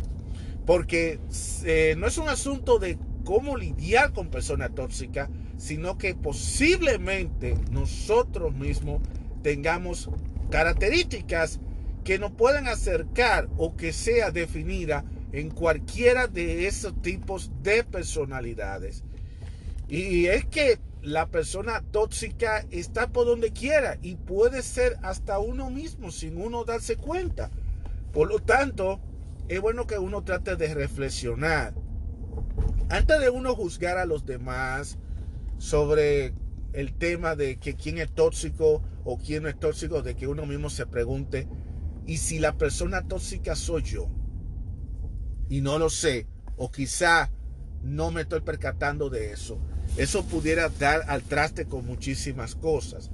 Porque 0.66 1.18
eh, 1.64 1.94
no 1.98 2.06
es 2.06 2.18
un 2.18 2.28
asunto 2.28 2.78
de 2.78 2.98
cómo 3.24 3.56
lidiar 3.56 4.12
con 4.12 4.28
personas 4.28 4.74
tóxicas, 4.74 5.28
sino 5.56 5.98
que 5.98 6.14
posiblemente 6.14 7.56
nosotros 7.70 8.54
mismos 8.54 9.00
tengamos 9.42 10.08
características 10.50 11.60
que 12.04 12.18
nos 12.18 12.32
pueden 12.32 12.68
acercar 12.68 13.48
o 13.56 13.76
que 13.76 13.92
sea 13.92 14.30
definida 14.30 15.04
en 15.32 15.50
cualquiera 15.50 16.26
de 16.26 16.66
esos 16.66 17.00
tipos 17.00 17.50
de 17.62 17.84
personalidades. 17.84 19.02
Y 19.88 20.26
es 20.26 20.44
que 20.46 20.78
la 21.02 21.26
persona 21.26 21.82
tóxica 21.90 22.64
está 22.70 23.08
por 23.08 23.26
donde 23.26 23.52
quiera 23.52 23.98
y 24.02 24.14
puede 24.14 24.62
ser 24.62 24.98
hasta 25.02 25.38
uno 25.40 25.68
mismo 25.68 26.10
sin 26.10 26.36
uno 26.36 26.64
darse 26.64 26.96
cuenta. 26.96 27.50
Por 28.12 28.28
lo 28.28 28.38
tanto, 28.38 29.00
es 29.48 29.60
bueno 29.60 29.86
que 29.86 29.98
uno 29.98 30.22
trate 30.22 30.56
de 30.56 30.72
reflexionar 30.74 31.74
antes 32.88 33.20
de 33.20 33.30
uno 33.30 33.54
juzgar 33.54 33.98
a 33.98 34.04
los 34.04 34.26
demás 34.26 34.98
sobre 35.58 36.34
el 36.72 36.94
tema 36.94 37.36
de 37.36 37.58
que 37.58 37.74
quién 37.74 37.98
es 37.98 38.12
tóxico 38.12 38.82
o 39.04 39.18
quién 39.18 39.42
no 39.42 39.48
es 39.48 39.58
tóxico, 39.58 40.02
de 40.02 40.14
que 40.14 40.26
uno 40.26 40.46
mismo 40.46 40.70
se 40.70 40.86
pregunte, 40.86 41.48
¿y 42.06 42.18
si 42.18 42.38
la 42.38 42.56
persona 42.56 43.08
tóxica 43.08 43.56
soy 43.56 43.82
yo? 43.82 44.08
Y 45.48 45.60
no 45.62 45.78
lo 45.78 45.90
sé, 45.90 46.26
o 46.56 46.70
quizá 46.70 47.30
no 47.82 48.10
me 48.10 48.22
estoy 48.22 48.42
percatando 48.42 49.10
de 49.10 49.32
eso. 49.32 49.58
Eso 49.96 50.24
pudiera 50.24 50.68
dar 50.68 51.02
al 51.08 51.22
traste 51.22 51.66
con 51.66 51.84
muchísimas 51.84 52.54
cosas. 52.54 53.10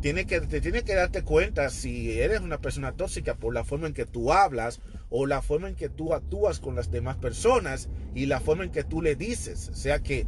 Tiene 0.00 0.26
que, 0.26 0.40
te 0.40 0.60
tiene 0.60 0.82
que 0.82 0.94
darte 0.94 1.22
cuenta 1.22 1.70
si 1.70 2.18
eres 2.18 2.40
una 2.40 2.58
persona 2.58 2.92
tóxica 2.92 3.34
por 3.34 3.54
la 3.54 3.64
forma 3.64 3.86
en 3.86 3.94
que 3.94 4.06
tú 4.06 4.32
hablas 4.32 4.80
o 5.10 5.26
la 5.26 5.42
forma 5.42 5.68
en 5.68 5.76
que 5.76 5.88
tú 5.88 6.12
actúas 6.12 6.60
con 6.60 6.74
las 6.74 6.90
demás 6.90 7.16
personas 7.16 7.88
y 8.14 8.26
la 8.26 8.40
forma 8.40 8.64
en 8.64 8.70
que 8.70 8.84
tú 8.84 9.00
le 9.00 9.16
dices. 9.16 9.70
O 9.70 9.74
sea 9.74 10.00
que 10.00 10.26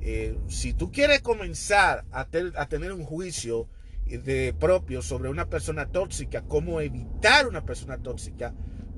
eh, 0.00 0.38
si 0.48 0.72
tú 0.72 0.90
quieres 0.90 1.20
comenzar 1.20 2.04
a, 2.12 2.26
a 2.56 2.68
tener 2.68 2.92
un 2.92 3.04
juicio 3.04 3.68
de 4.06 4.54
propio 4.58 5.02
sobre 5.02 5.28
una 5.28 5.46
persona 5.46 5.86
tóxica, 5.86 6.42
cómo 6.42 6.80
evitar 6.80 7.46
una 7.46 7.64
persona 7.64 7.98
tóxica, 7.98 8.54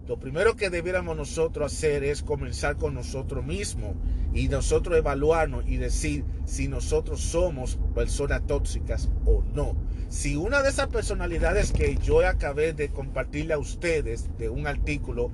lo 0.08 0.18
primero 0.18 0.56
que 0.56 0.68
debiéramos 0.68 1.16
nosotros 1.16 1.72
hacer 1.72 2.02
es 2.02 2.22
comenzar 2.22 2.76
con 2.76 2.94
nosotros 2.94 3.44
mismos 3.44 3.94
y 4.34 4.48
nosotros 4.48 4.98
evaluarnos 4.98 5.64
y 5.68 5.76
decir 5.76 6.24
si 6.44 6.66
nosotros 6.66 7.20
somos 7.20 7.78
personas 7.94 8.44
tóxicas 8.46 9.10
o 9.24 9.44
no. 9.54 9.76
Si 10.08 10.34
una 10.34 10.62
de 10.62 10.70
esas 10.70 10.88
personalidades 10.88 11.72
que 11.72 11.96
yo 12.02 12.26
acabé 12.26 12.72
de 12.72 12.88
compartirle 12.90 13.54
a 13.54 13.58
ustedes 13.58 14.36
de 14.38 14.48
un 14.48 14.66
artículo 14.66 15.30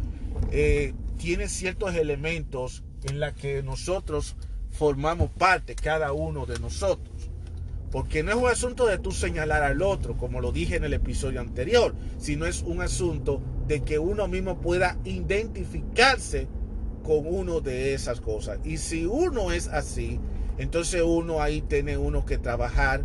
eh, 0.52 0.92
tiene 1.16 1.48
ciertos 1.48 1.94
elementos 1.94 2.84
en 3.04 3.20
la 3.20 3.34
que 3.34 3.62
nosotros 3.62 4.36
formamos 4.70 5.30
parte, 5.30 5.74
cada 5.74 6.12
uno 6.12 6.44
de 6.44 6.58
nosotros. 6.58 7.30
Porque 7.90 8.22
no 8.22 8.32
es 8.32 8.36
un 8.36 8.48
asunto 8.48 8.86
de 8.86 8.98
tú 8.98 9.12
señalar 9.12 9.62
al 9.62 9.80
otro, 9.80 10.18
como 10.18 10.40
lo 10.40 10.52
dije 10.52 10.76
en 10.76 10.84
el 10.84 10.92
episodio 10.92 11.40
anterior, 11.40 11.94
sino 12.18 12.44
es 12.44 12.62
un 12.62 12.82
asunto 12.82 13.40
de 13.68 13.80
que 13.82 13.98
uno 13.98 14.26
mismo 14.26 14.60
pueda 14.60 14.98
identificarse 15.04 16.48
con 17.04 17.26
uno 17.26 17.60
de 17.60 17.94
esas 17.94 18.20
cosas. 18.20 18.58
Y 18.64 18.78
si 18.78 19.06
uno 19.06 19.52
es 19.52 19.68
así, 19.68 20.18
entonces 20.56 21.02
uno 21.02 21.40
ahí 21.40 21.60
tiene 21.62 21.96
uno 21.96 22.24
que 22.24 22.38
trabajar 22.38 23.04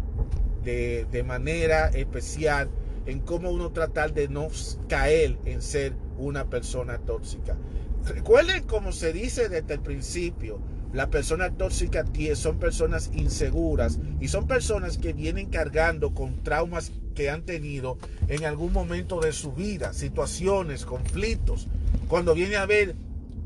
de, 0.64 1.06
de 1.12 1.24
manera 1.24 1.90
especial 1.90 2.70
en 3.06 3.20
cómo 3.20 3.52
uno 3.52 3.72
tratar 3.72 4.14
de 4.14 4.30
no 4.30 4.48
caer 4.88 5.38
en 5.46 5.62
ser 5.62 5.94
una 6.18 6.50
persona 6.50 6.98
tóxica. 7.00 7.58
Recuerden 8.06 8.64
como 8.64 8.92
se 8.92 9.14
dice 9.14 9.50
desde 9.50 9.74
el 9.74 9.82
principio, 9.82 10.60
las 10.94 11.08
personas 11.08 11.58
tóxicas 11.58 12.08
son 12.36 12.60
personas 12.60 13.10
inseguras 13.14 14.00
y 14.20 14.28
son 14.28 14.48
personas 14.48 14.98
que 14.98 15.14
vienen 15.14 15.50
cargando 15.50 16.14
con 16.14 16.44
traumas 16.44 16.92
que 17.14 17.30
han 17.30 17.44
tenido 17.44 17.98
en 18.28 18.46
algún 18.46 18.74
momento 18.74 19.20
de 19.20 19.32
su 19.32 19.54
vida, 19.54 19.94
situaciones, 19.94 20.86
conflictos. 20.86 21.68
Cuando 22.08 22.34
viene 22.34 22.56
a 22.58 22.66
ver 22.66 22.96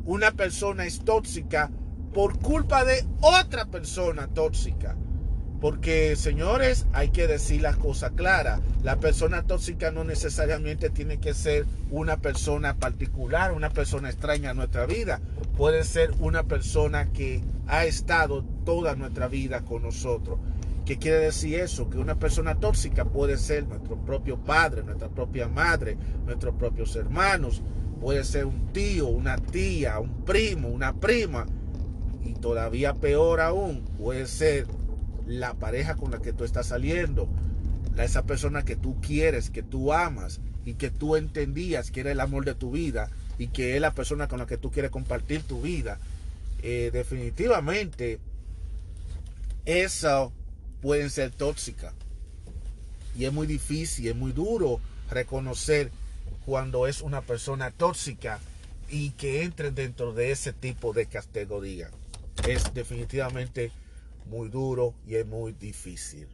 una 0.06 0.32
persona 0.32 0.86
tóxica 1.04 1.70
por 2.14 2.40
culpa 2.40 2.84
de 2.86 3.06
otra 3.22 3.66
persona 3.66 4.28
tóxica. 4.28 4.96
Porque, 5.60 6.16
señores, 6.16 6.86
hay 6.94 7.10
que 7.10 7.28
decir 7.28 7.62
las 7.62 7.78
cosas 7.78 8.12
claras. 8.16 8.62
La 8.84 9.00
persona 9.00 9.44
tóxica 9.44 9.92
no 9.92 10.04
necesariamente 10.04 10.92
tiene 10.92 11.18
que 11.18 11.34
ser 11.34 11.66
una 11.90 12.18
persona 12.18 12.76
particular, 12.76 13.52
una 13.54 13.72
persona 13.72 14.10
extraña 14.10 14.52
a 14.52 14.54
nuestra 14.54 14.86
vida. 14.86 15.20
Puede 15.58 15.84
ser 15.84 16.12
una 16.20 16.44
persona 16.44 17.12
que 17.12 17.42
ha 17.68 17.86
estado 17.86 18.44
toda 18.66 18.96
nuestra 18.96 19.28
vida 19.28 19.62
con 19.62 19.82
nosotros. 19.82 20.38
¿Qué 20.88 20.98
quiere 20.98 21.20
decir 21.20 21.56
eso? 21.60 21.90
Que 21.90 21.98
una 21.98 22.18
persona 22.18 22.56
tóxica 22.56 23.04
puede 23.04 23.38
ser 23.38 23.68
nuestro 23.68 23.98
propio 23.98 24.38
padre, 24.38 24.84
nuestra 24.84 25.10
propia 25.10 25.50
madre, 25.50 25.98
nuestros 26.26 26.56
propios 26.56 26.96
hermanos. 26.96 27.62
Puede 28.00 28.24
ser 28.24 28.46
un 28.46 28.72
tío, 28.72 29.08
una 29.08 29.36
tía, 29.36 30.00
un 30.00 30.24
primo, 30.24 30.70
una 30.70 30.94
prima. 30.94 31.46
Y 32.24 32.36
todavía 32.36 32.94
peor 32.94 33.42
aún, 33.42 33.84
puede 33.98 34.28
ser 34.28 34.66
la 35.26 35.56
pareja 35.56 35.98
con 35.98 36.10
la 36.10 36.20
que 36.20 36.32
tú 36.32 36.46
estás 36.46 36.68
saliendo, 36.68 37.28
esa 37.98 38.24
persona 38.24 38.64
que 38.64 38.78
tú 38.78 38.96
quieres, 39.02 39.50
que 39.50 39.64
tú 39.64 39.92
amas 39.92 40.40
y 40.64 40.76
que 40.76 40.90
tú 40.90 41.18
entendías 41.18 41.92
que 41.92 42.00
era 42.00 42.14
el 42.14 42.22
amor 42.22 42.46
de 42.46 42.56
tu 42.56 42.72
vida 42.72 43.10
y 43.38 43.48
que 43.48 43.76
es 43.76 43.82
la 43.82 43.92
persona 43.92 44.30
con 44.30 44.40
la 44.40 44.46
que 44.46 44.58
tú 44.58 44.72
quieres 44.72 44.92
compartir 44.92 45.44
tu 45.44 45.62
vida, 45.62 46.00
eh, 46.62 46.92
definitivamente 46.94 48.20
eso 49.66 50.32
pueden 50.82 51.10
ser 51.10 51.32
tóxica. 51.32 51.94
Y 53.18 53.26
es 53.26 53.34
muy 53.34 53.48
difícil, 53.48 54.08
es 54.08 54.16
muy 54.16 54.32
duro 54.32 54.80
reconocer 55.10 55.92
cuando 56.46 56.88
es 56.88 57.02
una 57.02 57.22
persona 57.22 57.72
tóxica 57.72 58.40
y 58.90 59.12
que 59.12 59.44
entre 59.44 59.72
dentro 59.72 60.14
de 60.14 60.32
ese 60.32 60.54
tipo 60.54 60.94
de 60.94 61.08
categoría. 61.08 61.90
Es 62.48 62.74
definitivamente 62.74 63.72
muy 64.30 64.50
duro 64.50 64.94
y 65.08 65.16
es 65.16 65.26
muy 65.26 65.54
difícil. 65.54 66.28